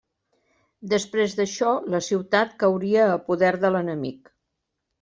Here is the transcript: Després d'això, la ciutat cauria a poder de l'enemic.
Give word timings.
Després 0.93 1.35
d'això, 1.41 1.75
la 1.95 2.01
ciutat 2.07 2.57
cauria 2.65 3.07
a 3.13 3.21
poder 3.29 3.55
de 3.67 3.75
l'enemic. 3.77 4.37